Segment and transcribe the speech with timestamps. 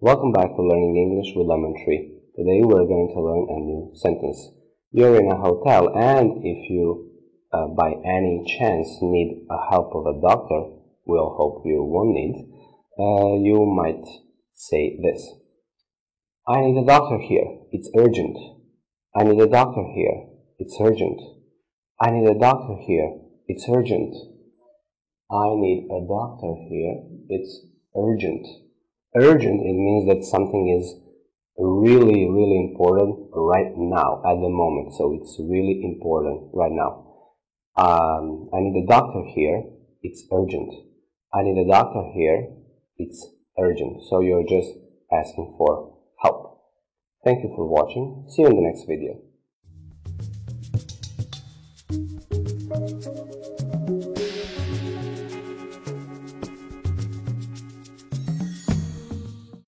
[0.00, 2.22] Welcome back to Learning English with Lemon Tree.
[2.36, 4.38] Today we're going to learn a new sentence.
[4.92, 7.10] You're in a hotel and if you
[7.52, 10.70] uh, by any chance need a help of a doctor,
[11.04, 12.46] we'll hope you won't need,
[12.94, 14.06] uh, you might
[14.54, 15.34] say this.
[16.46, 17.58] I need a doctor here.
[17.72, 18.38] It's urgent.
[19.16, 20.28] I need a doctor here.
[20.60, 21.20] It's urgent.
[22.00, 23.18] I need a doctor here.
[23.48, 24.14] It's urgent.
[25.28, 27.02] I need a doctor here.
[27.28, 28.46] It's urgent.
[29.16, 30.94] Urgent, it means that something is
[31.56, 34.94] really, really important right now, at the moment.
[34.94, 37.04] So it's really important right now.
[37.76, 39.64] Um, I need a doctor here.
[40.02, 40.72] It's urgent.
[41.32, 42.48] I need a doctor here.
[42.96, 43.26] It's
[43.58, 44.02] urgent.
[44.08, 44.70] So you're just
[45.12, 46.60] asking for help.
[47.24, 48.26] Thank you for watching.
[48.28, 49.27] See you in the next video.